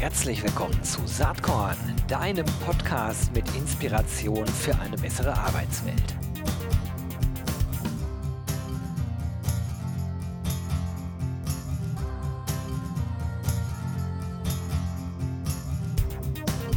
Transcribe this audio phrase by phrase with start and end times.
[0.00, 6.14] Herzlich willkommen zu Saatkorn, deinem Podcast mit Inspiration für eine bessere Arbeitswelt.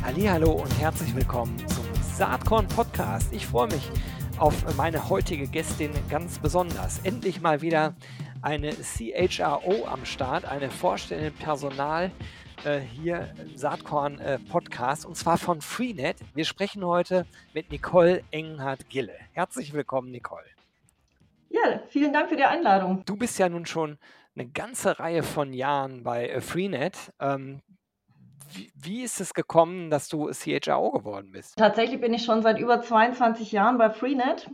[0.03, 1.85] Hallo und herzlich willkommen zum
[2.17, 3.31] Saatkorn Podcast.
[3.31, 3.87] Ich freue mich
[4.39, 6.99] auf meine heutige Gästin ganz besonders.
[7.03, 7.93] Endlich mal wieder
[8.41, 12.09] eine CHRO am Start, eine vorstellende Personal
[12.65, 16.17] äh, hier im Saatkorn äh, Podcast und zwar von Freenet.
[16.33, 19.13] Wir sprechen heute mit Nicole Engenhardt-Gille.
[19.33, 20.45] Herzlich willkommen, Nicole.
[21.49, 23.03] Ja, vielen Dank für die Einladung.
[23.05, 23.97] Du bist ja nun schon
[24.35, 27.11] eine ganze Reihe von Jahren bei äh, Freenet.
[27.19, 27.61] Ähm,
[28.53, 31.57] wie, wie, ist es gekommen, dass du CHRO geworden bist?
[31.57, 34.49] Tatsächlich bin ich schon seit über 22 Jahren bei Freenet.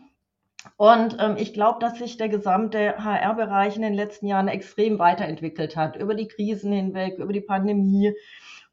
[0.77, 5.75] Und ähm, ich glaube, dass sich der gesamte HR-Bereich in den letzten Jahren extrem weiterentwickelt
[5.75, 8.13] hat, über die Krisen hinweg, über die Pandemie.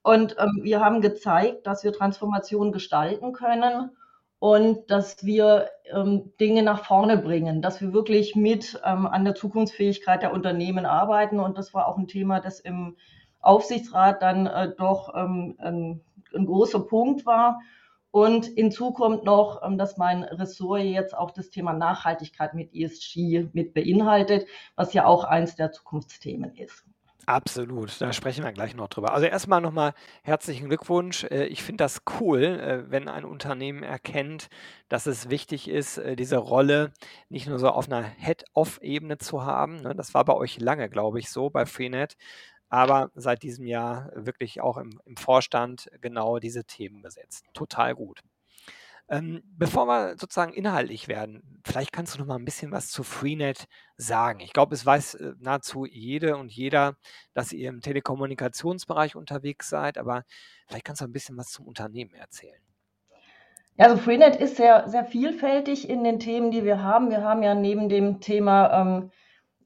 [0.02, 3.90] Und ähm, wir haben gezeigt, dass wir Transformation gestalten können
[4.38, 9.34] und dass wir ähm, Dinge nach vorne bringen, dass wir wirklich mit ähm, an der
[9.34, 11.40] Zukunftsfähigkeit der Unternehmen arbeiten.
[11.40, 12.96] Und das war auch ein Thema, das im
[13.40, 16.02] Aufsichtsrat dann äh, doch ähm, ein,
[16.34, 17.60] ein großer Punkt war.
[18.14, 23.48] Und hinzu kommt noch, ähm, dass mein Ressort jetzt auch das Thema Nachhaltigkeit mit ESG
[23.52, 26.84] mit beinhaltet, was ja auch eins der Zukunftsthemen ist.
[27.26, 29.14] Absolut, da sprechen wir gleich noch drüber.
[29.14, 31.24] Also erstmal nochmal herzlichen Glückwunsch.
[31.24, 34.48] Äh, ich finde das cool, äh, wenn ein Unternehmen erkennt,
[34.88, 36.92] dass es wichtig ist, äh, diese Rolle
[37.30, 39.80] nicht nur so auf einer Head-Off-Ebene zu haben.
[39.80, 39.92] Ne?
[39.96, 42.16] Das war bei euch lange, glaube ich, so bei Freenet,
[42.74, 47.44] aber seit diesem Jahr wirklich auch im, im Vorstand genau diese Themen besetzt.
[47.54, 48.20] Total gut.
[49.08, 53.04] Ähm, bevor wir sozusagen inhaltlich werden, vielleicht kannst du noch mal ein bisschen was zu
[53.04, 53.66] Freenet
[53.96, 54.40] sagen.
[54.40, 56.96] Ich glaube, es weiß äh, nahezu jede und jeder,
[57.32, 60.24] dass ihr im Telekommunikationsbereich unterwegs seid, aber
[60.66, 62.60] vielleicht kannst du ein bisschen was zum Unternehmen erzählen.
[63.76, 67.10] Also Freenet ist sehr, sehr vielfältig in den Themen, die wir haben.
[67.10, 69.10] Wir haben ja neben dem Thema ähm,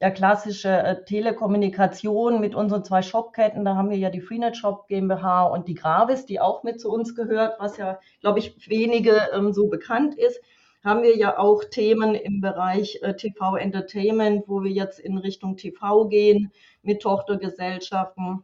[0.01, 3.65] der klassische äh, Telekommunikation mit unseren zwei Shopketten.
[3.65, 6.91] Da haben wir ja die Freenet Shop GmbH und die Gravis, die auch mit zu
[6.91, 10.39] uns gehört, was ja, glaube ich, wenige ähm, so bekannt ist.
[10.83, 15.57] Haben wir ja auch Themen im Bereich äh, TV Entertainment, wo wir jetzt in Richtung
[15.57, 18.43] TV gehen mit Tochtergesellschaften.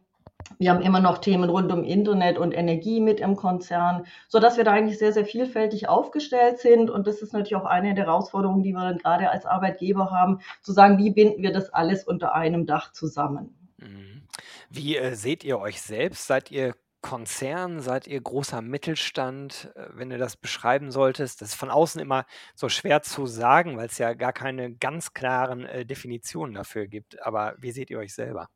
[0.58, 4.56] Wir haben immer noch Themen rund um Internet und Energie mit im Konzern, so dass
[4.56, 6.90] wir da eigentlich sehr, sehr vielfältig aufgestellt sind.
[6.90, 10.40] Und das ist natürlich auch eine der Herausforderungen, die wir dann gerade als Arbeitgeber haben,
[10.62, 13.54] zu sagen, wie binden wir das alles unter einem Dach zusammen?
[13.78, 14.22] Mhm.
[14.70, 16.26] Wie äh, seht ihr euch selbst?
[16.26, 17.80] Seid ihr Konzern?
[17.80, 19.70] Seid ihr großer Mittelstand?
[19.76, 22.24] Äh, wenn du das beschreiben solltest, das ist von außen immer
[22.54, 27.22] so schwer zu sagen, weil es ja gar keine ganz klaren äh, Definitionen dafür gibt.
[27.24, 28.48] Aber wie seht ihr euch selber?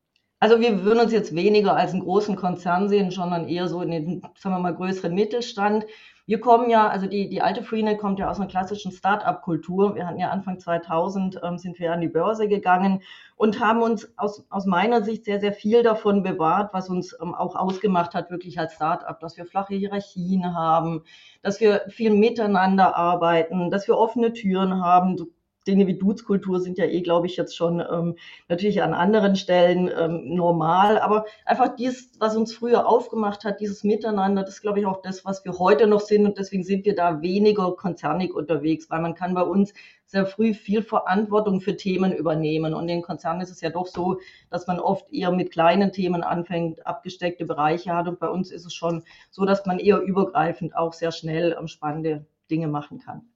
[0.43, 3.91] Also wir würden uns jetzt weniger als einen großen Konzern sehen, sondern eher so in
[3.91, 5.85] den, sagen wir mal, größeren Mittelstand.
[6.25, 9.97] Wir kommen ja, also die, die alte Freenet kommt ja aus einer klassischen Start-up-Kultur.
[9.97, 13.03] Wir hatten ja Anfang 2000 ähm, sind wir an die Börse gegangen
[13.37, 17.35] und haben uns aus, aus meiner Sicht sehr, sehr viel davon bewahrt, was uns ähm,
[17.35, 21.03] auch ausgemacht hat, wirklich als Start-up, dass wir flache Hierarchien haben,
[21.43, 25.19] dass wir viel miteinander arbeiten, dass wir offene Türen haben.
[25.19, 25.27] Du
[25.67, 28.17] Dinge wie Duzkultur sind ja eh, glaube ich, jetzt schon ähm,
[28.49, 30.99] natürlich an anderen Stellen ähm, normal.
[30.99, 35.03] Aber einfach dies, was uns früher aufgemacht hat, dieses Miteinander, das ist, glaube ich, auch
[35.03, 36.27] das, was wir heute noch sind.
[36.27, 39.75] Und deswegen sind wir da weniger konzernig unterwegs, weil man kann bei uns
[40.07, 42.75] sehr früh viel Verantwortung für Themen übernehmen.
[42.75, 44.19] Und in Konzernen ist es ja doch so,
[44.51, 48.09] dass man oft eher mit kleinen Themen anfängt, abgesteckte Bereiche hat.
[48.09, 51.69] Und bei uns ist es schon so, dass man eher übergreifend auch sehr schnell ähm,
[51.69, 53.30] spannende Dinge machen kann.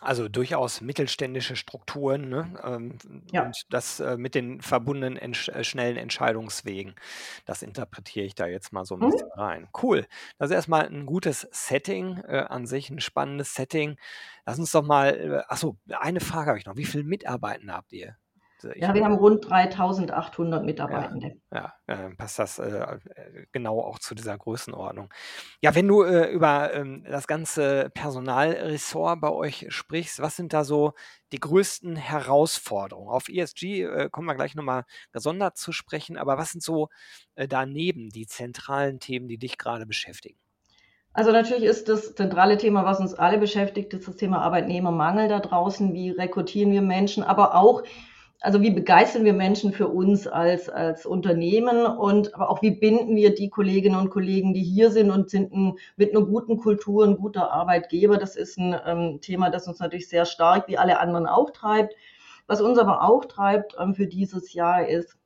[0.00, 2.58] Also durchaus mittelständische Strukturen ne?
[2.64, 2.98] ähm,
[3.32, 3.44] Ja.
[3.46, 6.96] und das äh, mit den verbundenen entsch äh, schnellen Entscheidungswegen.
[7.46, 9.06] Das interpretiere ich da jetzt mal so ein Mhm.
[9.06, 9.68] bisschen rein.
[9.80, 10.06] Cool.
[10.38, 13.96] Das ist erstmal ein gutes Setting äh, an sich, ein spannendes Setting.
[14.44, 16.76] Lass uns doch mal, äh, ach eine Frage habe ich noch.
[16.76, 18.16] Wie viele Mitarbeitende habt ihr?
[18.76, 21.36] Ja, wir haben rund 3800 Mitarbeitende.
[21.52, 22.98] Ja, ja äh, passt das äh,
[23.52, 25.12] genau auch zu dieser Größenordnung.
[25.60, 30.64] Ja, wenn du äh, über ähm, das ganze Personalressort bei euch sprichst, was sind da
[30.64, 30.92] so
[31.32, 33.08] die größten Herausforderungen?
[33.08, 36.88] Auf ESG äh, kommen wir gleich nochmal gesondert zu sprechen, aber was sind so
[37.34, 40.38] äh, daneben die zentralen Themen, die dich gerade beschäftigen?
[41.12, 45.40] Also natürlich ist das zentrale Thema, was uns alle beschäftigt, ist das Thema Arbeitnehmermangel da
[45.40, 45.92] draußen.
[45.92, 47.82] Wie rekrutieren wir Menschen, aber auch
[48.40, 53.14] also wie begeistern wir Menschen für uns als, als Unternehmen und aber auch wie binden
[53.14, 57.04] wir die Kolleginnen und Kollegen, die hier sind und sind ein, mit einer guten Kultur
[57.04, 58.16] ein guter Arbeitgeber.
[58.16, 61.94] Das ist ein ähm, Thema, das uns natürlich sehr stark wie alle anderen auch treibt.
[62.46, 65.16] Was uns aber auch treibt ähm, für dieses Jahr ist,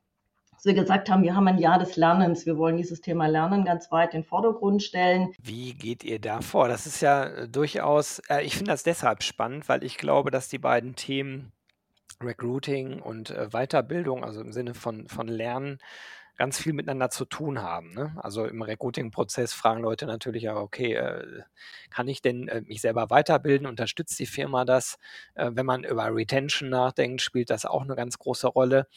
[0.53, 2.47] dass wir gesagt haben, wir haben ein Jahr des Lernens.
[2.47, 5.33] Wir wollen dieses Thema Lernen ganz weit in den Vordergrund stellen.
[5.41, 6.67] Wie geht ihr da vor?
[6.67, 10.49] Das ist ja äh, durchaus, äh, ich finde das deshalb spannend, weil ich glaube, dass
[10.49, 11.53] die beiden Themen
[12.25, 15.79] Recruiting und äh, Weiterbildung, also im Sinne von, von Lernen,
[16.37, 17.93] ganz viel miteinander zu tun haben.
[17.95, 18.17] Ne?
[18.21, 21.43] Also im Recruiting-Prozess fragen Leute natürlich auch, okay, äh,
[21.91, 23.67] kann ich denn äh, mich selber weiterbilden?
[23.67, 24.99] Unterstützt die Firma das?
[25.35, 28.89] Äh, wenn man über Retention nachdenkt, spielt das auch eine ganz große Rolle.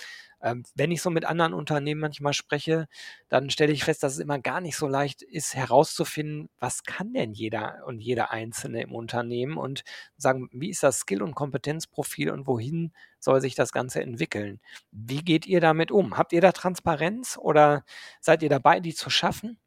[0.42, 2.88] Ähm, wenn ich so mit anderen Unternehmen manchmal spreche,
[3.30, 7.14] dann stelle ich fest, dass es immer gar nicht so leicht ist, herauszufinden, was kann
[7.14, 9.84] denn jeder und jeder Einzelne im Unternehmen und
[10.18, 14.60] sagen, wie ist das Skill- und Kompetenzprofil und wohin soll sich das Ganze entwickeln?
[14.92, 16.18] Wie geht ihr damit um?
[16.18, 17.84] Habt ihr da Transparenz oder
[18.22, 19.58] seid ihr dabei, die zu schaffen?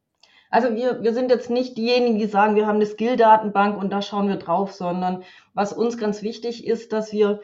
[0.50, 4.02] Also wir, wir sind jetzt nicht diejenigen, die sagen, wir haben eine Skill-Datenbank und da
[4.02, 5.22] schauen wir drauf, sondern
[5.54, 7.40] was uns ganz wichtig ist, dass wir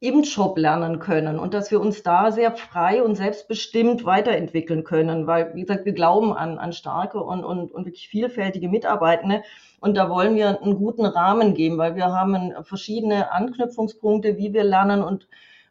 [0.00, 5.26] im Job lernen können und dass wir uns da sehr frei und selbstbestimmt weiterentwickeln können,
[5.26, 9.42] weil, wie gesagt, wir glauben an, an starke und, und, und wirklich vielfältige Mitarbeitende
[9.80, 14.62] und da wollen wir einen guten Rahmen geben, weil wir haben verschiedene Anknüpfungspunkte, wie wir
[14.62, 15.26] lernen und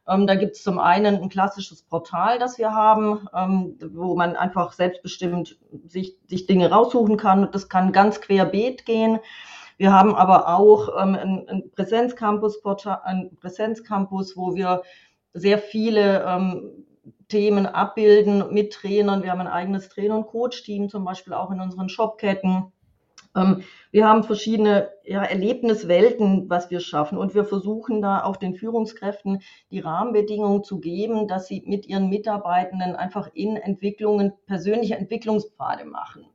[0.10, 4.36] ähm, da gibt es zum einen ein klassisches Portal, das wir haben, ähm, wo man
[4.36, 5.58] einfach selbstbestimmt
[5.88, 9.20] sich, sich Dinge raussuchen kann und das kann ganz querbeet gehen.
[9.78, 12.60] Wir haben aber auch ähm, ein, ein Präsenzcampus,
[13.04, 14.82] ein Präsenzcampus, wo wir
[15.34, 16.86] sehr viele ähm,
[17.28, 19.22] Themen abbilden mit Trainern.
[19.22, 22.72] Wir haben ein eigenes Trainer- und Coach-Team, zum Beispiel auch in unseren Shopketten.
[23.36, 27.20] Ähm, wir haben verschiedene ja, Erlebniswelten, was wir schaffen.
[27.20, 32.10] Und wir versuchen da auch den Führungskräften die Rahmenbedingungen zu geben, dass sie mit ihren
[32.10, 36.26] Mitarbeitenden einfach in Entwicklungen persönliche Entwicklungspfade machen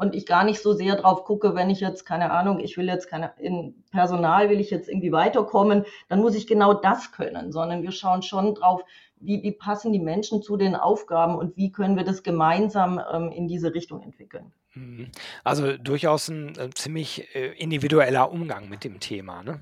[0.00, 2.86] und ich gar nicht so sehr drauf gucke, wenn ich jetzt, keine Ahnung, ich will
[2.86, 7.52] jetzt keine, in Personal will ich jetzt irgendwie weiterkommen, dann muss ich genau das können,
[7.52, 8.82] sondern wir schauen schon drauf,
[9.16, 13.30] wie, wie passen die Menschen zu den Aufgaben und wie können wir das gemeinsam ähm,
[13.30, 14.52] in diese Richtung entwickeln.
[14.72, 15.10] Mhm.
[15.44, 19.60] Also durchaus ein äh, ziemlich äh, individueller Umgang mit dem Thema, ne?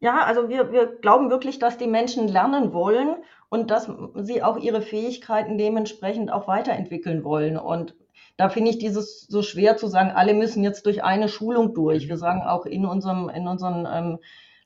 [0.00, 3.16] Ja, also wir, wir glauben wirklich, dass die Menschen lernen wollen
[3.48, 7.56] und dass sie auch ihre Fähigkeiten dementsprechend auch weiterentwickeln wollen.
[7.56, 7.94] Und
[8.36, 12.08] da finde ich dieses so schwer zu sagen, alle müssen jetzt durch eine Schulung durch.
[12.08, 14.18] Wir sagen auch in unserem, in unserem ähm,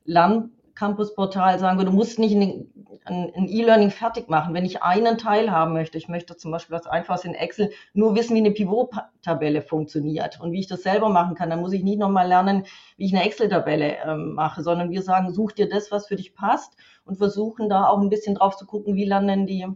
[0.05, 4.55] Lerncampus-Portal, sagen wir, du musst nicht ein E-Learning fertig machen.
[4.55, 8.15] Wenn ich einen Teil haben möchte, ich möchte zum Beispiel was Einfaches in Excel, nur
[8.15, 11.83] wissen, wie eine Pivot-Tabelle funktioniert und wie ich das selber machen kann, dann muss ich
[11.83, 12.65] nicht nochmal lernen,
[12.97, 16.35] wie ich eine Excel-Tabelle ähm, mache, sondern wir sagen, such dir das, was für dich
[16.35, 19.67] passt und versuchen da auch ein bisschen drauf zu gucken, wie lernen die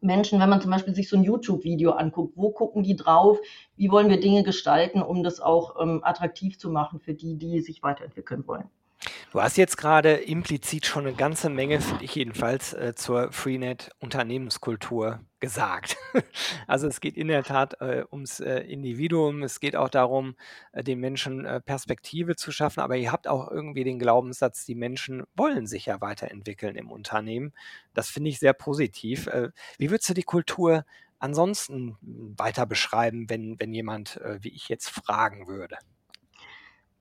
[0.00, 3.38] Menschen, wenn man zum Beispiel sich so ein YouTube-Video anguckt, wo gucken die drauf,
[3.76, 7.60] wie wollen wir Dinge gestalten, um das auch ähm, attraktiv zu machen für die, die
[7.60, 8.70] sich weiterentwickeln wollen.
[9.32, 15.20] Du hast jetzt gerade implizit schon eine ganze Menge, finde ich jedenfalls, äh, zur Freenet-Unternehmenskultur
[15.40, 15.96] gesagt.
[16.66, 20.34] Also es geht in der Tat äh, ums äh, Individuum, es geht auch darum,
[20.72, 24.74] äh, den Menschen äh, Perspektive zu schaffen, aber ihr habt auch irgendwie den Glaubenssatz, die
[24.74, 27.52] Menschen wollen sich ja weiterentwickeln im Unternehmen.
[27.94, 29.28] Das finde ich sehr positiv.
[29.28, 30.84] Äh, wie würdest du die Kultur
[31.18, 35.78] ansonsten weiter beschreiben, wenn, wenn jemand wie ich jetzt fragen würde?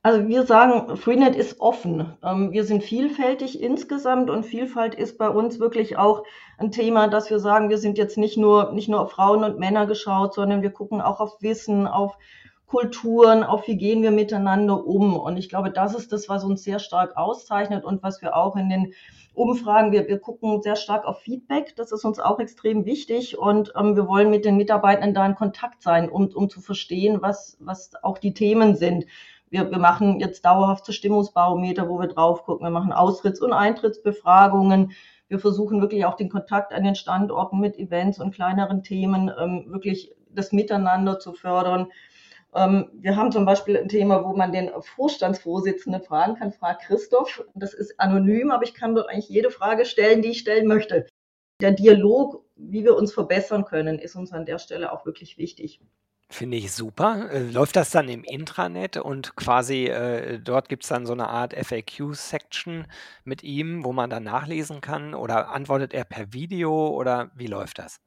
[0.08, 2.14] Also wir sagen, Freenet ist offen.
[2.24, 6.24] Ähm, wir sind vielfältig insgesamt und Vielfalt ist bei uns wirklich auch
[6.58, 9.60] ein Thema, dass wir sagen, wir sind jetzt nicht nur, nicht nur auf Frauen und
[9.60, 12.18] Männer geschaut, sondern wir gucken auch auf Wissen, auf
[12.68, 15.18] Kulturen, auf wie gehen wir miteinander um.
[15.18, 18.56] Und ich glaube, das ist das, was uns sehr stark auszeichnet und was wir auch
[18.56, 18.94] in den
[19.34, 21.76] Umfragen, wir, wir gucken sehr stark auf Feedback.
[21.76, 25.36] Das ist uns auch extrem wichtig und ähm, wir wollen mit den Mitarbeitenden da in
[25.36, 29.06] Kontakt sein, um, um zu verstehen, was, was auch die Themen sind
[29.50, 32.66] wir, wir machen jetzt dauerhafte Stimmungsbarometer, wo wir drauf gucken.
[32.66, 34.92] Wir machen Austritts- und Eintrittsbefragungen.
[35.30, 39.66] Wir versuchen wirklich auch den Kontakt an den Standorten mit Events und kleineren Themen ähm,
[39.68, 41.88] wirklich das Miteinander zu fördern.
[42.56, 47.44] Ähm, wir haben zum Beispiel ein Thema, wo man den Vorstandsvorsitzenden fragen kann, fragt Christoph.
[47.56, 51.08] Das ist anonym, aber ich kann dort eigentlich jede Frage stellen, die ich stellen möchte.
[51.62, 55.82] Der Dialog, wie wir uns verbessern können, ist uns an der Stelle auch wirklich wichtig.
[56.30, 57.30] Finde ich super.
[57.32, 61.28] Äh, läuft das dann im Intranet und quasi äh, dort gibt es dann so eine
[61.30, 62.86] Art FAQ-Section
[63.24, 65.14] mit ihm, wo man dann nachlesen kann?
[65.14, 68.00] Oder antwortet er per Video oder wie läuft das?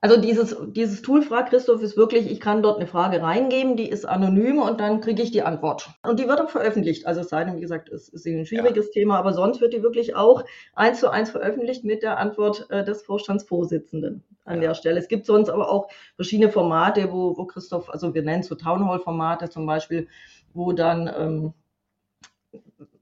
[0.00, 3.88] Also dieses, dieses Tool, fragt Christoph, ist wirklich, ich kann dort eine Frage reingeben, die
[3.88, 5.90] ist anonym und dann kriege ich die Antwort.
[6.04, 7.04] Und die wird auch veröffentlicht.
[7.04, 8.92] Also es sei denn, wie gesagt, es ist ein schwieriges ja.
[8.92, 12.84] Thema, aber sonst wird die wirklich auch eins zu eins veröffentlicht mit der Antwort äh,
[12.84, 14.68] des Vorstandsvorsitzenden an ja.
[14.68, 15.00] der Stelle.
[15.00, 18.54] Es gibt sonst aber auch verschiedene Formate, wo, wo Christoph, also wir nennen es so
[18.54, 20.06] Townhall-Formate zum Beispiel,
[20.54, 21.54] wo dann ähm,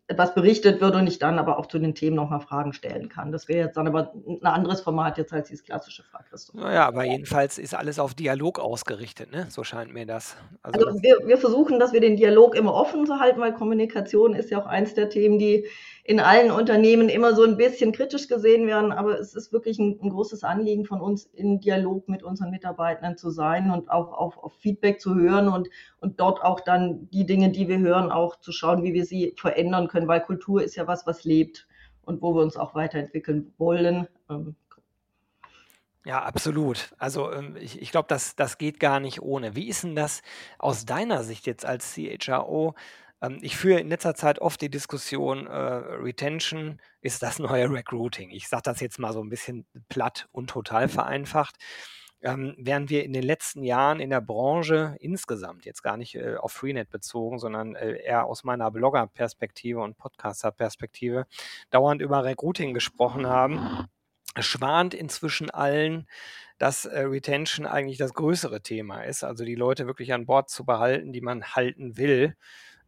[0.08, 3.32] etwas berichtet wird und ich dann aber auch zu den Themen nochmal Fragen stellen kann.
[3.32, 6.54] Das wäre jetzt dann aber ein anderes Format jetzt als dieses klassische Frag Christoph.
[6.54, 9.46] Naja, aber jedenfalls ist alles auf Dialog ausgerichtet, ne?
[9.50, 10.36] So scheint mir das.
[10.62, 14.34] Also, also wir, wir versuchen, dass wir den Dialog immer offen zu halten, weil Kommunikation
[14.34, 15.66] ist ja auch eins der Themen, die
[16.08, 19.98] in allen Unternehmen immer so ein bisschen kritisch gesehen werden, aber es ist wirklich ein,
[20.00, 24.38] ein großes Anliegen von uns, in Dialog mit unseren Mitarbeitenden zu sein und auch auf,
[24.38, 28.38] auf Feedback zu hören und, und dort auch dann die Dinge, die wir hören, auch
[28.38, 31.66] zu schauen, wie wir sie verändern können, weil Kultur ist ja was, was lebt
[32.02, 34.08] und wo wir uns auch weiterentwickeln wollen.
[34.30, 34.56] Ähm,
[36.04, 36.94] ja, absolut.
[36.98, 39.56] Also ähm, ich, ich glaube, das, das geht gar nicht ohne.
[39.56, 40.22] Wie ist denn das
[40.58, 42.74] aus deiner Sicht jetzt als CHRO?
[43.20, 48.30] Ähm, ich führe in letzter Zeit oft die Diskussion, äh, Retention ist das neue Recruiting.
[48.30, 51.56] Ich sage das jetzt mal so ein bisschen platt und total vereinfacht.
[52.26, 56.34] Ähm, während wir in den letzten Jahren in der Branche insgesamt, jetzt gar nicht äh,
[56.34, 61.28] auf Freenet bezogen, sondern äh, eher aus meiner Blogger-Perspektive und Podcaster-Perspektive,
[61.70, 63.86] dauernd über Recruiting gesprochen haben,
[64.40, 66.08] schwant inzwischen allen,
[66.58, 70.64] dass äh, Retention eigentlich das größere Thema ist, also die Leute wirklich an Bord zu
[70.64, 72.34] behalten, die man halten will.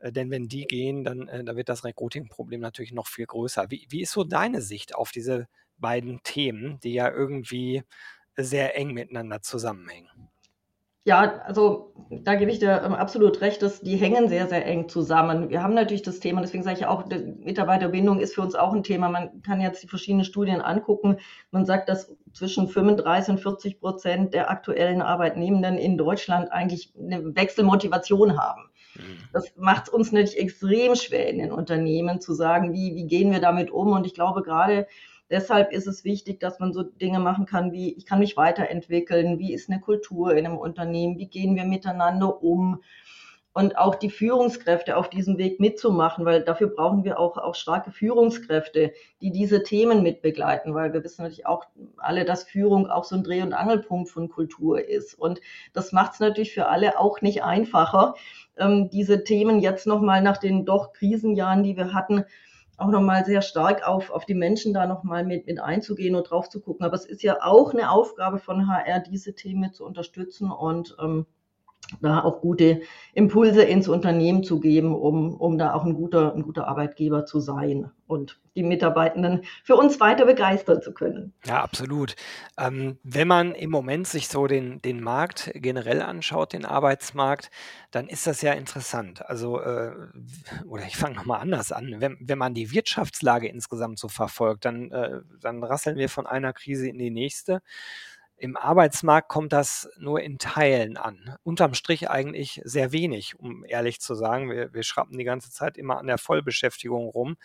[0.00, 3.70] Äh, denn wenn die gehen, dann äh, da wird das Recruiting-Problem natürlich noch viel größer.
[3.70, 7.84] Wie, wie ist so deine Sicht auf diese beiden Themen, die ja irgendwie
[8.38, 10.08] sehr eng miteinander zusammenhängen?
[11.08, 14.90] Ja, also da gebe ich dir ähm, absolut recht, dass die hängen sehr, sehr eng
[14.90, 15.48] zusammen.
[15.48, 18.82] Wir haben natürlich das Thema, deswegen sage ich auch, Mitarbeiterbindung ist für uns auch ein
[18.82, 19.08] Thema.
[19.08, 21.16] Man kann jetzt die verschiedenen Studien angucken.
[21.50, 27.34] Man sagt, dass zwischen 35 und 40 Prozent der aktuellen Arbeitnehmenden in Deutschland eigentlich eine
[27.34, 28.68] Wechselmotivation haben.
[28.96, 29.18] Mhm.
[29.32, 33.32] Das macht es uns natürlich extrem schwer in den Unternehmen zu sagen, wie, wie gehen
[33.32, 33.92] wir damit um.
[33.92, 34.86] Und ich glaube, gerade
[35.30, 39.38] deshalb ist es wichtig, dass man so Dinge machen kann wie, ich kann mich weiterentwickeln,
[39.38, 42.82] wie ist eine Kultur in einem Unternehmen, wie gehen wir miteinander um
[43.58, 47.90] und auch die Führungskräfte auf diesem Weg mitzumachen, weil dafür brauchen wir auch, auch starke
[47.90, 51.64] Führungskräfte, die diese Themen mitbegleiten, weil wir wissen natürlich auch
[51.96, 55.14] alle, dass Führung auch so ein Dreh- und Angelpunkt von Kultur ist.
[55.14, 55.40] Und
[55.72, 58.14] das macht es natürlich für alle auch nicht einfacher,
[58.58, 62.24] ähm, diese Themen jetzt nochmal nach den doch Krisenjahren, die wir hatten,
[62.78, 66.48] auch nochmal sehr stark auf, auf die Menschen da nochmal mit, mit einzugehen und drauf
[66.48, 66.86] zu gucken.
[66.86, 71.26] Aber es ist ja auch eine Aufgabe von HR, diese Themen zu unterstützen und ähm,
[72.00, 72.82] da auch gute
[73.14, 77.40] Impulse ins Unternehmen zu geben, um, um da auch ein guter, ein guter Arbeitgeber zu
[77.40, 81.32] sein und die Mitarbeitenden für uns weiter begeistern zu können.
[81.46, 82.16] Ja, absolut.
[82.58, 87.50] Ähm, wenn man im Moment sich so den, den Markt generell anschaut, den Arbeitsmarkt,
[87.90, 89.24] dann ist das ja interessant.
[89.26, 89.92] Also, äh,
[90.66, 91.96] oder ich fange nochmal anders an.
[91.98, 96.52] Wenn, wenn man die Wirtschaftslage insgesamt so verfolgt, dann, äh, dann rasseln wir von einer
[96.52, 97.62] Krise in die nächste.
[98.38, 101.36] Im Arbeitsmarkt kommt das nur in Teilen an.
[101.42, 104.48] Unterm Strich eigentlich sehr wenig, um ehrlich zu sagen.
[104.48, 107.36] Wir, wir schrappen die ganze Zeit immer an der Vollbeschäftigung rum.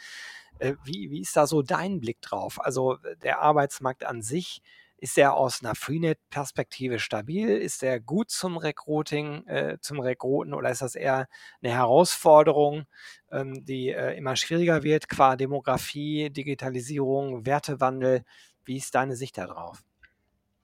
[0.59, 2.63] Äh, wie, wie ist da so dein Blick drauf?
[2.63, 4.61] Also der Arbeitsmarkt an sich,
[5.03, 7.49] ist der aus einer Freenet-Perspektive stabil?
[7.49, 11.27] Ist der gut zum Recruiting, äh, zum Rekruten oder ist das eher
[11.61, 12.85] eine Herausforderung,
[13.29, 18.23] ähm, die äh, immer schwieriger wird qua Demografie, Digitalisierung, Wertewandel?
[18.63, 19.83] Wie ist deine Sicht darauf?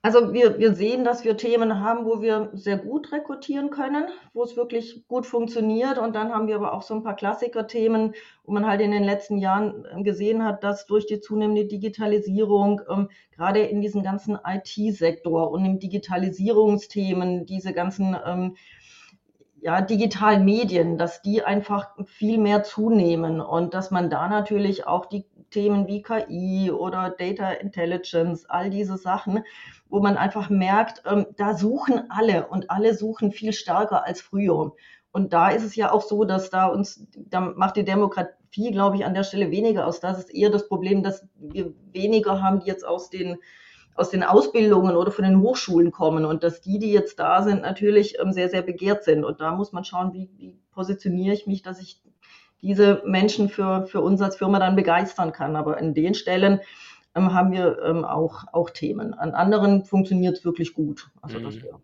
[0.02, 4.44] Also wir, wir sehen, dass wir Themen haben, wo wir sehr gut rekrutieren können, wo
[4.44, 5.98] es wirklich gut funktioniert.
[5.98, 8.14] Und dann haben wir aber auch so ein paar Klassiker-Themen,
[8.46, 12.82] wo man halt in den letzten Jahren ähm, gesehen hat, dass durch die zunehmende Digitalisierung,
[12.90, 18.56] ähm, gerade in diesem ganzen IT-Sektor und im Digitalisierungsthemen, diese ganzen ähm,
[19.62, 25.08] ja, digitalen Medien, dass die einfach viel mehr zunehmen und dass man da natürlich auch
[25.08, 29.44] die Themen wie KI oder Data Intelligence, all diese Sachen,
[29.90, 34.74] wo man einfach merkt, ähm, da suchen alle und alle suchen viel stärker als früher.
[35.12, 38.98] Und da ist es ja auch so, dass da uns, da macht die Demokratie, glaube
[38.98, 40.00] ich, an der Stelle weniger aus.
[40.00, 43.38] Das ist eher das Problem, dass wir weniger haben, die jetzt aus den
[44.00, 47.62] aus den Ausbildungen oder von den Hochschulen kommen und dass die, die jetzt da sind,
[47.62, 49.26] natürlich ähm, sehr, sehr begehrt sind.
[49.26, 52.02] Und da muss man schauen, wie, wie positioniere ich mich, dass ich
[52.62, 55.56] diese Menschen für, für uns als Firma dann begeistern kann.
[55.56, 56.60] Aber an den Stellen
[57.16, 59.14] ähm, haben wir ähm, auch, auch Themen.
[59.14, 61.10] An anderen funktioniert es wirklich gut.
[61.22, 61.80] Also das, ja.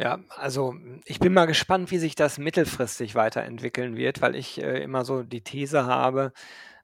[0.00, 0.76] Ja, also
[1.06, 5.24] ich bin mal gespannt, wie sich das mittelfristig weiterentwickeln wird, weil ich äh, immer so
[5.24, 6.32] die These habe,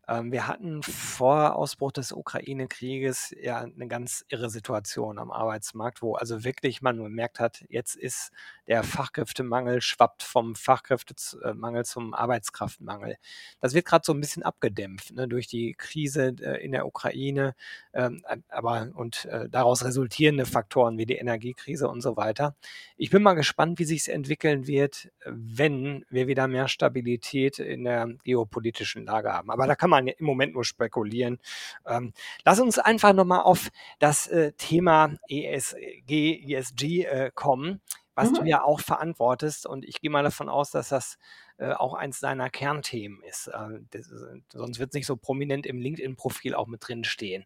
[0.08, 6.14] Ähm, wir hatten vor Ausbruch des Ukraine-Krieges ja eine ganz irre Situation am Arbeitsmarkt, wo
[6.14, 8.30] also wirklich man gemerkt hat, jetzt ist
[8.66, 13.16] der Fachkräftemangel schwappt vom Fachkräftemangel zum Arbeitskraftmangel.
[13.60, 17.54] Das wird gerade so ein bisschen abgedämpft ne, durch die Krise äh, in der Ukraine,
[17.92, 22.56] ähm, aber und äh, daraus resultierende Faktoren wie die Energiekrise und so weiter.
[22.96, 27.84] Ich bin mal gespannt, wie sich es entwickeln wird, wenn wir wieder mehr Stabilität in
[27.84, 29.50] der geopolitischen Lage haben.
[29.50, 31.38] Aber da kann man im Moment nur spekulieren.
[31.86, 32.12] Ähm,
[32.44, 37.80] lass uns einfach nochmal auf das äh, Thema ESG, ESG äh, kommen
[38.14, 38.34] was mhm.
[38.34, 39.66] du ja auch verantwortest.
[39.66, 41.18] Und ich gehe mal davon aus, dass das
[41.58, 43.48] äh, auch eins deiner Kernthemen ist.
[43.48, 44.12] Äh, das,
[44.52, 47.44] sonst wird es nicht so prominent im LinkedIn-Profil auch mit drin stehen.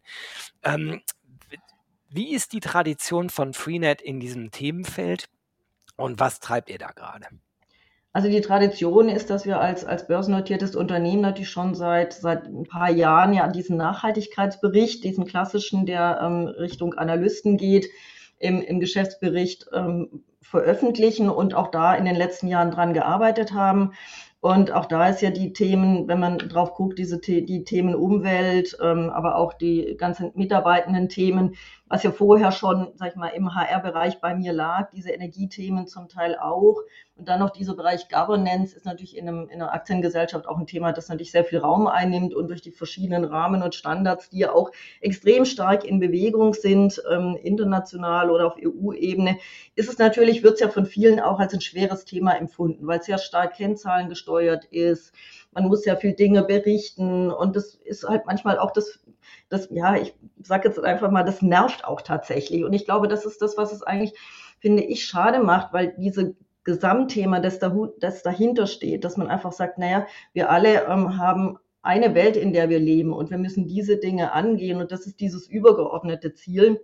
[0.63, 1.01] Ähm,
[2.09, 5.29] wie ist die Tradition von Freenet in diesem Themenfeld
[5.95, 7.27] und was treibt ihr da gerade?
[8.11, 12.63] Also die Tradition ist, dass wir als, als börsennotiertes Unternehmen natürlich schon seit, seit ein
[12.63, 17.87] paar Jahren ja diesen Nachhaltigkeitsbericht, diesen klassischen, der ähm, Richtung Analysten geht,
[18.39, 23.93] im, im Geschäftsbericht ähm, veröffentlichen und auch da in den letzten Jahren dran gearbeitet haben.
[24.41, 28.75] Und auch da ist ja die Themen, wenn man drauf guckt, diese die Themen Umwelt,
[28.81, 31.55] ähm, aber auch die ganzen mitarbeitenden Themen,
[31.89, 36.07] was ja vorher schon, sag ich mal, im HR-Bereich bei mir lag, diese Energiethemen zum
[36.07, 36.77] Teil auch.
[37.15, 40.67] Und dann noch dieser Bereich Governance ist natürlich in, einem, in einer Aktiengesellschaft auch ein
[40.67, 44.39] Thema, das natürlich sehr viel Raum einnimmt und durch die verschiedenen Rahmen und Standards, die
[44.39, 49.37] ja auch extrem stark in Bewegung sind, ähm, international oder auf EU-Ebene,
[49.75, 52.99] ist es natürlich, wird es ja von vielen auch als ein schweres Thema empfunden, weil
[52.99, 55.11] es sehr stark Kennzahlen gesteuert ist.
[55.51, 58.99] Man muss ja viel Dinge berichten und das ist halt manchmal auch das
[59.49, 62.63] das, ja, ich sage jetzt einfach mal, das nervt auch tatsächlich.
[62.63, 64.13] Und ich glaube, das ist das, was es eigentlich,
[64.59, 69.51] finde ich, schade macht, weil diese Gesamtthema, das, da, das dahinter steht, dass man einfach
[69.51, 73.65] sagt, naja, wir alle ähm, haben eine Welt, in der wir leben und wir müssen
[73.65, 76.81] diese Dinge angehen und das ist dieses übergeordnete Ziel.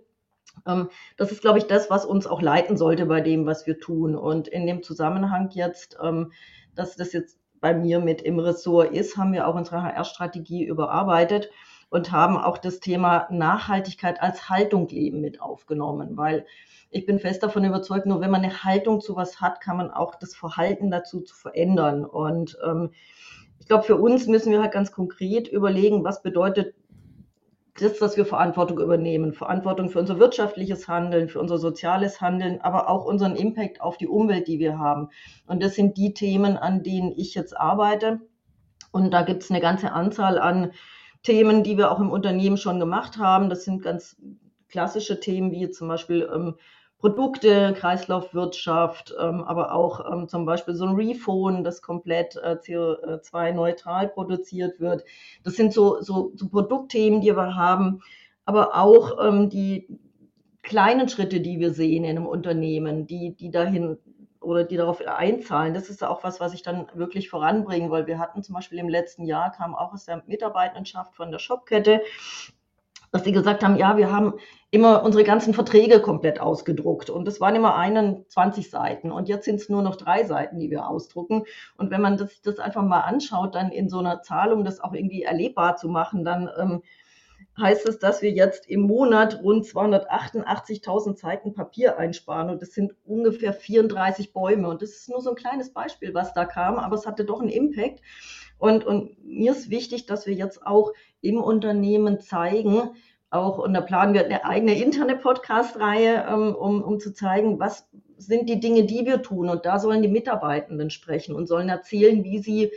[0.66, 3.78] Ähm, das ist, glaube ich, das, was uns auch leiten sollte bei dem, was wir
[3.78, 4.16] tun.
[4.16, 6.32] Und in dem Zusammenhang jetzt, ähm,
[6.74, 11.50] dass das jetzt bei mir mit im Ressort ist, haben wir auch unsere HR-Strategie überarbeitet
[11.90, 16.46] und haben auch das Thema Nachhaltigkeit als Haltung leben mit aufgenommen, weil
[16.90, 19.90] ich bin fest davon überzeugt, nur wenn man eine Haltung zu was hat, kann man
[19.90, 22.04] auch das Verhalten dazu zu verändern.
[22.04, 22.90] Und ähm,
[23.58, 26.76] ich glaube, für uns müssen wir halt ganz konkret überlegen, was bedeutet
[27.78, 29.32] das, dass wir Verantwortung übernehmen.
[29.32, 34.08] Verantwortung für unser wirtschaftliches Handeln, für unser soziales Handeln, aber auch unseren Impact auf die
[34.08, 35.08] Umwelt, die wir haben.
[35.46, 38.20] Und das sind die Themen, an denen ich jetzt arbeite.
[38.92, 40.72] Und da gibt es eine ganze Anzahl an
[41.22, 43.50] Themen, die wir auch im Unternehmen schon gemacht haben.
[43.50, 44.16] Das sind ganz
[44.68, 46.54] klassische Themen wie zum Beispiel ähm,
[46.98, 54.08] Produkte, Kreislaufwirtschaft, ähm, aber auch ähm, zum Beispiel so ein Rephone, das komplett äh, CO2-neutral
[54.08, 55.04] produziert wird.
[55.44, 58.02] Das sind so, so, so Produktthemen, die wir haben,
[58.46, 59.86] aber auch ähm, die
[60.62, 63.98] kleinen Schritte, die wir sehen in einem Unternehmen, die, die dahin
[64.40, 65.74] oder die darauf einzahlen.
[65.74, 68.88] Das ist auch was, was ich dann wirklich voranbringen, weil wir hatten zum Beispiel im
[68.88, 72.00] letzten Jahr, kam auch aus der Mitarbeitenschaft von der Shopkette,
[73.12, 74.34] dass sie gesagt haben, ja, wir haben
[74.70, 77.08] immer unsere ganzen Verträge komplett ausgedruckt.
[77.08, 79.10] Und das waren immer 21 Seiten.
[79.10, 81.44] Und jetzt sind es nur noch drei Seiten, die wir ausdrucken.
[81.76, 84.80] Und wenn man das, das einfach mal anschaut, dann in so einer Zahl, um das
[84.80, 86.82] auch irgendwie erlebbar zu machen, dann ähm,
[87.58, 92.50] heißt es, dass wir jetzt im Monat rund 288.000 Seiten Papier einsparen.
[92.50, 94.68] Und das sind ungefähr 34 Bäume.
[94.68, 97.40] Und das ist nur so ein kleines Beispiel, was da kam, aber es hatte doch
[97.40, 98.00] einen Impact.
[98.58, 102.90] Und, und mir ist wichtig, dass wir jetzt auch im Unternehmen zeigen,
[103.30, 107.88] auch, und da planen wir eine eigene interne Podcast-Reihe, ähm, um, um zu zeigen, was
[108.16, 109.48] sind die Dinge, die wir tun.
[109.48, 112.72] Und da sollen die Mitarbeitenden sprechen und sollen erzählen, wie sie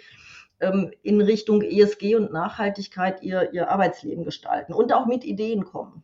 [0.60, 6.04] ähm, in Richtung ESG und Nachhaltigkeit ihr, ihr Arbeitsleben gestalten und auch mit Ideen kommen.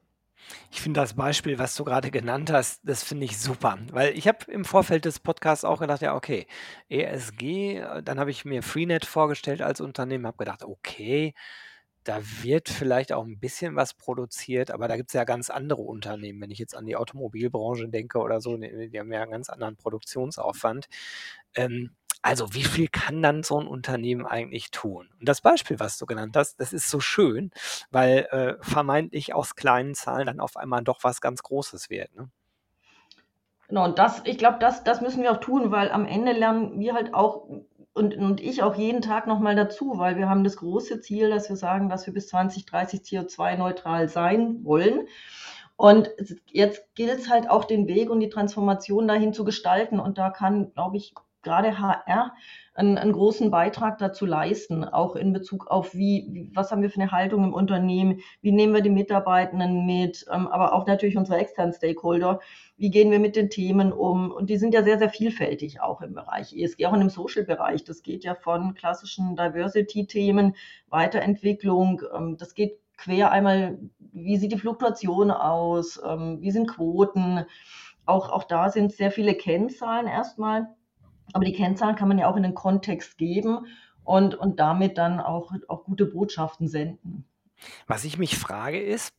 [0.72, 4.28] Ich finde das Beispiel, was du gerade genannt hast, das finde ich super, weil ich
[4.28, 6.48] habe im Vorfeld des Podcasts auch gedacht, ja, okay,
[6.90, 11.34] ESG, dann habe ich mir Freenet vorgestellt als Unternehmen, habe gedacht, okay,
[12.04, 15.82] da wird vielleicht auch ein bisschen was produziert, aber da gibt es ja ganz andere
[15.82, 16.40] Unternehmen.
[16.42, 19.50] Wenn ich jetzt an die Automobilbranche denke oder so, die, die haben ja einen ganz
[19.50, 20.88] anderen Produktionsaufwand.
[21.56, 25.08] Ähm, also wie viel kann dann so ein Unternehmen eigentlich tun?
[25.20, 27.52] Und das Beispiel, was du genannt hast, das ist so schön,
[27.92, 32.16] weil äh, vermeintlich aus kleinen Zahlen dann auf einmal doch was ganz Großes wird.
[32.16, 32.30] Ne?
[33.68, 36.80] Genau, und das, ich glaube, das, das müssen wir auch tun, weil am Ende lernen
[36.80, 37.48] wir halt auch
[37.94, 41.48] und, und ich auch jeden Tag nochmal dazu, weil wir haben das große Ziel, dass
[41.48, 45.08] wir sagen, dass wir bis 2030 CO2-neutral sein wollen.
[45.78, 46.10] Und
[46.48, 50.00] jetzt gilt es halt auch den Weg und die Transformation dahin zu gestalten.
[50.00, 51.14] Und da kann, glaube ich,
[51.46, 52.34] gerade HR
[52.74, 57.00] einen, einen, großen Beitrag dazu leisten, auch in Bezug auf wie, was haben wir für
[57.00, 61.38] eine Haltung im Unternehmen, wie nehmen wir die Mitarbeitenden mit, ähm, aber auch natürlich unsere
[61.38, 62.42] externen Stakeholder,
[62.76, 64.30] wie gehen wir mit den Themen um?
[64.32, 67.86] Und die sind ja sehr, sehr vielfältig auch im Bereich ESG, auch in dem Social-Bereich.
[67.86, 70.56] Das geht ja von klassischen Diversity-Themen,
[70.90, 77.46] Weiterentwicklung, ähm, das geht quer einmal, wie sieht die Fluktuation aus, ähm, wie sind Quoten,
[78.06, 80.68] auch, auch da sind sehr viele Kennzahlen erstmal,
[81.34, 83.66] aber die Kennzahlen kann man ja auch in den Kontext geben
[84.04, 87.26] und, und damit dann auch, auch gute Botschaften senden.
[87.88, 89.14] Was ich mich frage ist,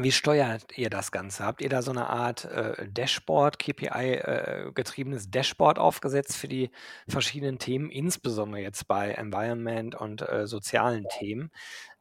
[0.00, 1.44] wie steuert ihr das Ganze?
[1.44, 6.70] Habt ihr da so eine Art äh, Dashboard, KPI-getriebenes äh, Dashboard aufgesetzt für die
[7.08, 11.50] verschiedenen Themen, insbesondere jetzt bei Environment und äh, sozialen Themen?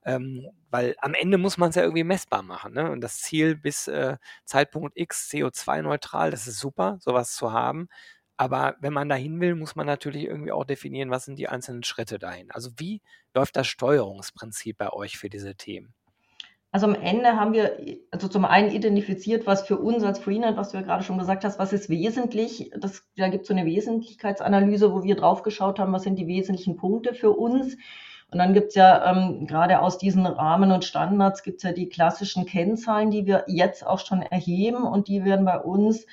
[0.05, 2.73] Ähm, weil am Ende muss man es ja irgendwie messbar machen.
[2.73, 2.91] Ne?
[2.91, 7.89] Und das Ziel bis äh, Zeitpunkt X CO2-neutral, das ist super, sowas zu haben.
[8.37, 11.83] Aber wenn man dahin will, muss man natürlich irgendwie auch definieren, was sind die einzelnen
[11.83, 12.51] Schritte dahin.
[12.51, 13.01] Also wie
[13.33, 15.93] läuft das Steuerungsprinzip bei euch für diese Themen?
[16.71, 17.77] Also am Ende haben wir
[18.11, 21.43] also zum einen identifiziert, was für uns als Freenet, was du ja gerade schon gesagt
[21.43, 22.71] hast, was ist wesentlich.
[22.77, 26.27] Das, da gibt es so eine Wesentlichkeitsanalyse, wo wir drauf geschaut haben, was sind die
[26.27, 27.77] wesentlichen Punkte für uns.
[28.29, 31.71] Und dann gibt es ja ähm, gerade aus diesen Rahmen und Standards gibt es ja
[31.71, 36.05] die klassischen Kennzahlen, die wir jetzt auch schon erheben und die werden bei uns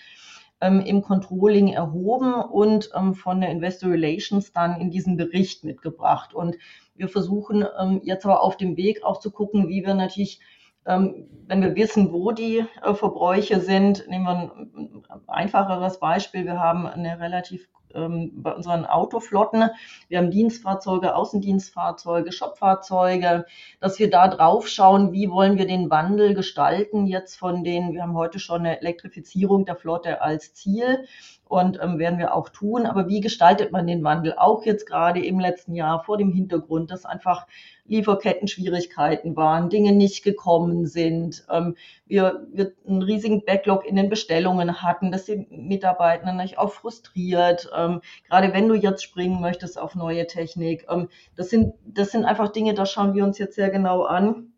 [0.65, 6.35] ähm, im Controlling erhoben und ähm, von der Investor Relations dann in diesen Bericht mitgebracht.
[6.35, 6.57] Und
[6.97, 10.41] wir versuchen ähm, jetzt aber auf dem Weg auch zu gucken, wie wir natürlich
[10.85, 16.45] wenn wir wissen, wo die äh, Verbräuche sind, nehmen wir ein einfacheres Beispiel.
[16.45, 19.71] Wir haben eine relativ ähm, bei unseren Autoflotten.
[20.09, 23.47] Wir haben Dienstfahrzeuge, Außendienstfahrzeuge, Shopfahrzeuge,
[23.81, 28.03] dass wir da drauf schauen, wie wollen wir den Wandel gestalten jetzt von den, wir
[28.03, 31.07] haben heute schon eine Elektrifizierung der Flotte als Ziel
[31.49, 32.87] und ähm, werden wir auch tun.
[32.87, 36.91] Aber wie gestaltet man den Wandel auch jetzt gerade im letzten Jahr vor dem Hintergrund,
[36.91, 37.47] dass einfach
[37.87, 44.83] Lieferketten-Schwierigkeiten waren, Dinge nicht gekommen sind, ähm, wir, wir einen riesigen Backlog in den Bestellungen
[44.83, 49.95] hatten, dass die Mitarbeiter natürlich auch frustriert, ähm, gerade wenn du jetzt springen möchtest auf
[49.95, 50.87] neue Technik.
[50.89, 54.51] Ähm, das, sind, das sind einfach Dinge, da schauen wir uns jetzt sehr genau an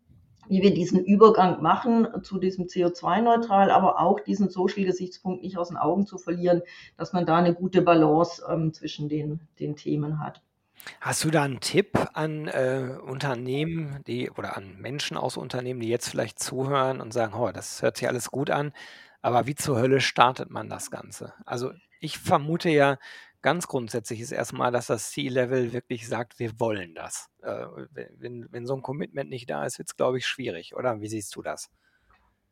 [0.49, 5.77] wie wir diesen Übergang machen zu diesem CO2-neutral, aber auch diesen Social-Gesichtspunkt nicht aus den
[5.77, 6.61] Augen zu verlieren,
[6.95, 10.41] dass man da eine gute Balance ähm, zwischen den, den Themen hat.
[11.01, 15.89] Hast du da einen Tipp an äh, Unternehmen, die oder an Menschen aus Unternehmen, die
[15.89, 18.73] jetzt vielleicht zuhören und sagen, oh, das hört sich alles gut an,
[19.21, 21.33] aber wie zur Hölle startet man das Ganze?
[21.45, 22.97] Also ich vermute ja,
[23.41, 27.29] ganz grundsätzlich ist erstmal, dass das C-Level wirklich sagt, wir wollen das.
[27.41, 27.65] Äh,
[28.17, 30.99] wenn, wenn so ein Commitment nicht da ist, wird es, glaube ich, schwierig, oder?
[31.01, 31.69] Wie siehst du das?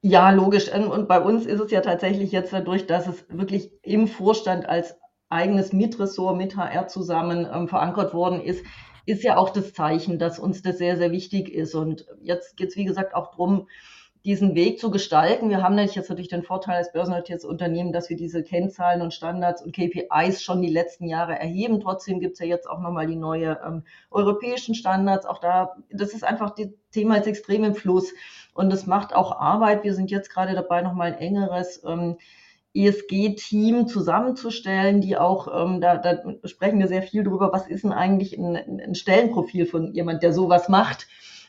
[0.02, 0.72] Ja, logisch.
[0.72, 4.96] Und bei uns ist es ja tatsächlich jetzt dadurch, dass es wirklich im Vorstand als
[5.30, 8.64] eigenes Mitressort mit HR zusammen ähm, verankert worden ist,
[9.06, 11.76] ist ja auch das Zeichen, dass uns das sehr, sehr wichtig ist.
[11.76, 13.68] Und jetzt geht es, wie gesagt, auch darum,
[14.26, 15.52] diesen Weg zu gestalten.
[15.52, 19.14] Wir haben natürlich jetzt natürlich den Vorteil als börsennotiertes Unternehmen, dass wir diese Kennzahlen und
[19.14, 21.80] Standards und KPIs schon die letzten Jahre erheben.
[21.80, 25.28] Trotzdem gibt es ja jetzt auch nochmal die neue ähm, europäischen Standards.
[25.28, 28.12] Auch da, das ist einfach, das Thema ist extrem im Fluss
[28.56, 29.84] und es macht auch Arbeit.
[29.84, 32.18] Wir sind jetzt gerade dabei, nochmal ein engeres ähm,
[32.76, 37.94] ESG-Team zusammenzustellen, die auch, ähm, da, da sprechen wir sehr viel drüber, was ist denn
[37.94, 41.08] eigentlich ein, ein Stellenprofil von jemand, der sowas macht.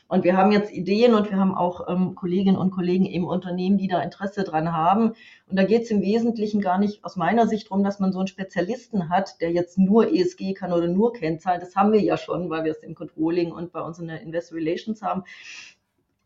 [0.09, 3.77] Und wir haben jetzt Ideen und wir haben auch ähm, Kolleginnen und Kollegen im Unternehmen,
[3.77, 5.09] die da Interesse dran haben.
[5.49, 8.19] Und da geht es im Wesentlichen gar nicht aus meiner Sicht darum, dass man so
[8.19, 11.59] einen Spezialisten hat, der jetzt nur ESG kann oder nur Kennzahlen.
[11.59, 14.21] Das haben wir ja schon, weil wir es im Controlling und bei uns in der
[14.21, 15.23] Investor Relations haben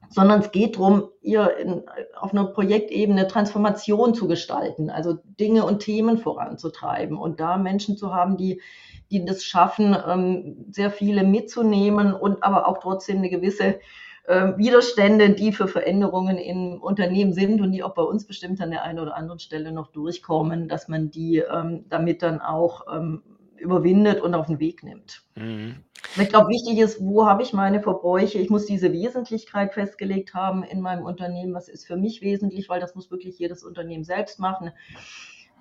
[0.09, 1.83] sondern es geht darum, ihr in,
[2.15, 8.13] auf einer Projektebene Transformation zu gestalten, also Dinge und Themen voranzutreiben und da Menschen zu
[8.13, 8.61] haben, die,
[9.09, 13.79] die das schaffen, ähm, sehr viele mitzunehmen und aber auch trotzdem eine gewisse
[14.25, 18.71] äh, Widerstände, die für Veränderungen im Unternehmen sind und die auch bei uns bestimmt an
[18.71, 23.23] der einen oder anderen Stelle noch durchkommen, dass man die ähm, damit dann auch ähm,
[23.61, 25.23] überwindet und auf den Weg nimmt.
[25.35, 25.77] Mhm.
[26.19, 28.39] Ich glaube, wichtig ist, wo habe ich meine Verbräuche?
[28.39, 31.53] Ich muss diese Wesentlichkeit festgelegt haben in meinem Unternehmen.
[31.53, 32.67] Was ist für mich wesentlich?
[32.69, 34.71] Weil das muss wirklich jedes Unternehmen selbst machen.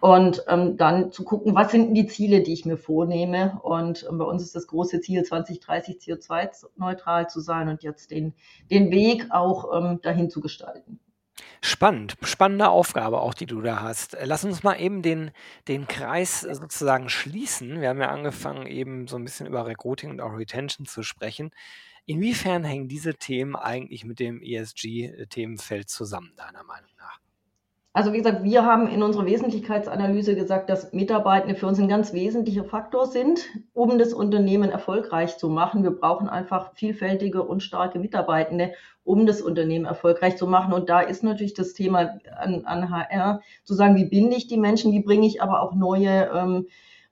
[0.01, 3.61] Und ähm, dann zu gucken, was sind die Ziele, die ich mir vornehme.
[3.63, 8.33] Und ähm, bei uns ist das große Ziel, 2030 CO2-neutral zu sein und jetzt den,
[8.71, 10.99] den Weg auch ähm, dahin zu gestalten.
[11.63, 14.17] Spannend, spannende Aufgabe auch, die du da hast.
[14.23, 15.31] Lass uns mal eben den,
[15.69, 17.83] den Kreis sozusagen schließen.
[17.83, 21.51] Wir haben ja angefangen, eben so ein bisschen über Recruiting und auch Retention zu sprechen.
[22.07, 27.21] Inwiefern hängen diese Themen eigentlich mit dem ESG-Themenfeld zusammen, deiner Meinung nach?
[27.93, 32.13] Also wie gesagt, wir haben in unserer Wesentlichkeitsanalyse gesagt, dass Mitarbeitende für uns ein ganz
[32.13, 33.41] wesentlicher Faktor sind,
[33.73, 35.83] um das Unternehmen erfolgreich zu machen.
[35.83, 40.73] Wir brauchen einfach vielfältige und starke Mitarbeitende, um das Unternehmen erfolgreich zu machen.
[40.73, 44.59] Und da ist natürlich das Thema an, an HR, zu sagen, wie binde ich die
[44.59, 46.67] Menschen, wie bringe ich aber auch neue ähm,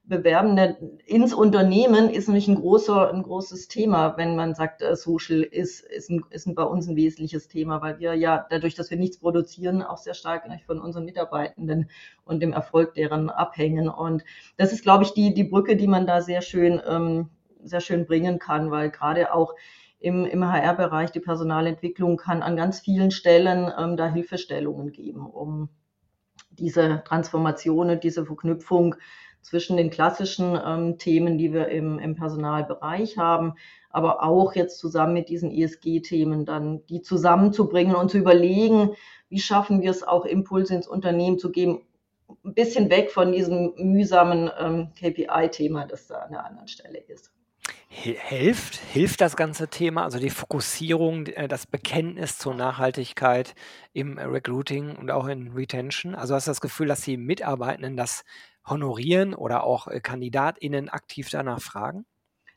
[0.09, 5.43] Bewerbende ins Unternehmen ist nämlich ein, großer, ein großes Thema, wenn man sagt, äh, Social
[5.43, 8.97] ist, ist, ein, ist bei uns ein wesentliches Thema, weil wir ja dadurch, dass wir
[8.97, 11.91] nichts produzieren, auch sehr stark von unseren Mitarbeitenden
[12.25, 13.91] und dem Erfolg deren abhängen.
[13.91, 14.25] Und
[14.57, 17.29] das ist, glaube ich, die, die Brücke, die man da sehr schön, ähm,
[17.63, 19.55] sehr schön bringen kann, weil gerade auch
[20.01, 25.69] im, im HR-Bereich die Personalentwicklung kann an ganz vielen Stellen ähm, da Hilfestellungen geben, um
[26.51, 28.95] diese Transformation und diese Verknüpfung
[29.43, 33.55] zwischen den klassischen ähm, Themen, die wir im, im Personalbereich haben,
[33.91, 38.91] aber auch jetzt zusammen mit diesen ESG-Themen dann die zusammenzubringen und zu überlegen,
[39.29, 41.83] wie schaffen wir es auch Impulse ins Unternehmen zu geben,
[42.45, 47.33] ein bisschen weg von diesem mühsamen ähm, KPI-Thema, das da an der anderen Stelle ist.
[47.91, 53.55] Hilft, hilft das ganze Thema, also die Fokussierung, äh, das Bekenntnis zur Nachhaltigkeit
[53.95, 56.15] im Recruiting und auch in Retention?
[56.15, 58.25] Also hast du das Gefühl, dass die Mitarbeitenden das
[58.71, 62.07] honorieren oder auch äh, KandidatInnen aktiv danach fragen?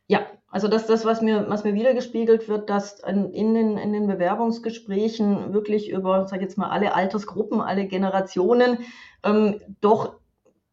[0.07, 4.07] Ja, also das das, was mir, was mir wiedergespiegelt wird, dass in den, in den
[4.07, 8.79] Bewerbungsgesprächen wirklich über, sag ich jetzt mal, alle Altersgruppen, alle Generationen
[9.23, 10.19] ähm, doch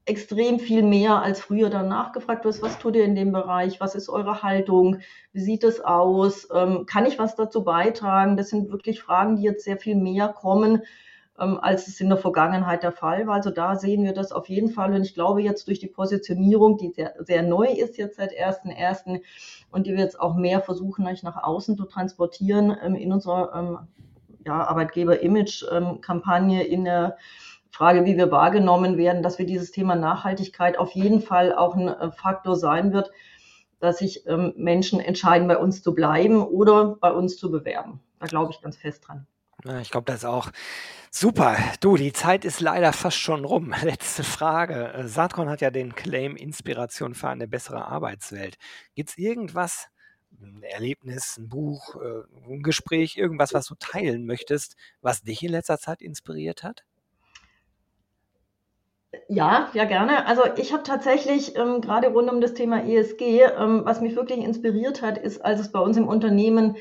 [0.07, 3.95] extrem viel mehr als früher danach gefragt wird, was tut ihr in dem Bereich, was
[3.95, 5.01] ist eure Haltung,
[5.33, 8.37] wie sieht es aus, ähm, kann ich was dazu beitragen?
[8.37, 10.83] Das sind wirklich Fragen, die jetzt sehr viel mehr kommen
[11.41, 13.35] ähm, als es in der Vergangenheit der Fall war.
[13.35, 14.93] Also da sehen wir das auf jeden Fall.
[14.93, 19.21] Und ich glaube jetzt durch die Positionierung, die sehr, sehr neu ist jetzt seit 1.1.
[19.71, 23.79] und die wir jetzt auch mehr versuchen, nach außen zu transportieren ähm, in unserer ähm,
[24.45, 27.17] ja, Arbeitgeber-Image-Kampagne, in der
[27.71, 31.89] Frage, wie wir wahrgenommen werden, dass wir dieses Thema Nachhaltigkeit auf jeden Fall auch ein
[31.89, 33.11] äh, Faktor sein wird,
[33.81, 34.25] dass sich
[34.57, 38.01] Menschen entscheiden, bei uns zu bleiben oder bei uns zu bewerben.
[38.19, 39.29] Da glaube ich ganz fest dran.
[39.81, 40.51] Ich glaube, das ist auch
[41.11, 41.57] super.
[41.81, 43.75] Du, die Zeit ist leider fast schon rum.
[43.83, 44.93] Letzte Frage.
[44.93, 48.57] Äh, Saatkorn hat ja den Claim Inspiration für eine bessere Arbeitswelt.
[48.95, 49.89] Gibt es irgendwas,
[50.41, 55.51] ein Erlebnis, ein Buch, äh, ein Gespräch, irgendwas, was du teilen möchtest, was dich in
[55.51, 56.85] letzter Zeit inspiriert hat?
[59.29, 60.27] Ja, ja, gerne.
[60.27, 64.39] Also ich habe tatsächlich ähm, gerade rund um das Thema ESG, ähm, was mich wirklich
[64.39, 66.77] inspiriert hat, ist, als es bei uns im Unternehmen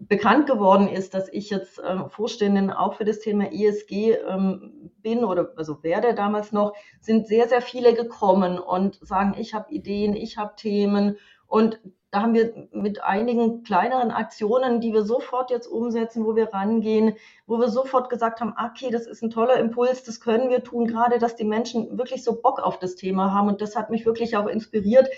[0.00, 5.24] bekannt geworden ist, dass ich jetzt äh, Vorständin auch für das Thema ESG ähm, bin
[5.24, 10.16] oder also werde damals noch, sind sehr, sehr viele gekommen und sagen, ich habe Ideen,
[10.16, 15.68] ich habe Themen und da haben wir mit einigen kleineren Aktionen, die wir sofort jetzt
[15.68, 17.14] umsetzen, wo wir rangehen,
[17.46, 20.88] wo wir sofort gesagt haben, okay, das ist ein toller Impuls, das können wir tun,
[20.88, 23.46] gerade dass die Menschen wirklich so Bock auf das Thema haben.
[23.46, 25.08] Und das hat mich wirklich auch inspiriert,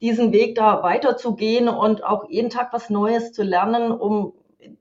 [0.00, 4.32] diesen Weg da weiterzugehen und auch jeden Tag was Neues zu lernen, um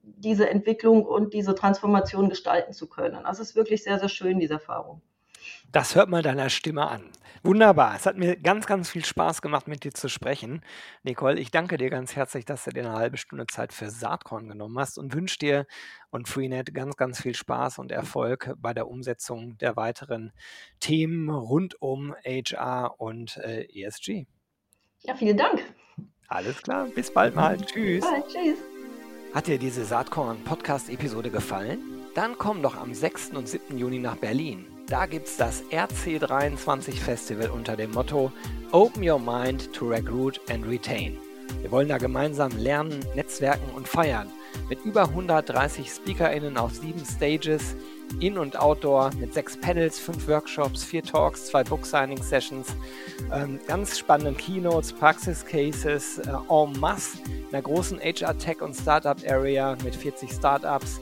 [0.03, 3.25] diese Entwicklung und diese Transformation gestalten zu können.
[3.25, 5.01] Also es ist wirklich sehr, sehr schön, diese Erfahrung.
[5.71, 7.03] Das hört man deiner Stimme an.
[7.41, 7.95] Wunderbar.
[7.95, 10.61] Es hat mir ganz, ganz viel Spaß gemacht, mit dir zu sprechen.
[11.03, 14.49] Nicole, ich danke dir ganz herzlich, dass du dir eine halbe Stunde Zeit für Saatkorn
[14.49, 15.65] genommen hast und wünsche dir
[16.09, 20.33] und Freenet ganz, ganz viel Spaß und Erfolg bei der Umsetzung der weiteren
[20.81, 24.25] Themen rund um HR und äh, ESG.
[25.03, 25.63] Ja, vielen Dank.
[26.27, 27.57] Alles klar, bis bald mal.
[27.57, 28.01] Tschüss.
[28.05, 28.59] Bye, tschüss.
[29.33, 31.79] Hat dir diese Saatkorn-Podcast-Episode gefallen?
[32.15, 33.31] Dann komm doch am 6.
[33.31, 33.77] und 7.
[33.77, 34.65] Juni nach Berlin.
[34.87, 38.31] Da gibt's das RC23 Festival unter dem Motto
[38.71, 41.17] Open Your Mind to Recruit and Retain.
[41.61, 44.29] Wir wollen da gemeinsam lernen, netzwerken und feiern.
[44.69, 47.75] Mit über 130 SpeakerInnen auf sieben Stages
[48.19, 52.67] in- und Outdoor mit sechs Panels, fünf Workshops, vier Talks, zwei Book-Signing-Sessions,
[53.31, 57.19] ähm, ganz spannenden Keynotes, Praxis-Cases äh, en masse,
[57.51, 61.01] einer großen HR-Tech- und Startup-Area mit 40 Startups